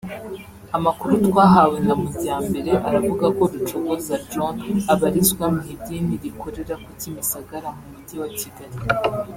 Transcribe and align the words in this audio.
Amakuru 0.77 1.13
twahawe 1.27 1.77
na 1.87 1.95
Mujyambere 2.01 2.71
aravuga 2.87 3.25
ko 3.37 3.43
Rucogoza 3.51 4.15
John 4.31 4.55
abarizwa 4.93 5.45
mu 5.53 5.61
idini 5.73 6.13
rikorera 6.23 6.75
ku 6.83 6.89
Kimisagara 6.99 7.69
mu 7.75 7.83
Mujyi 7.93 8.15
wa 8.21 8.29
Kigali 8.39 8.77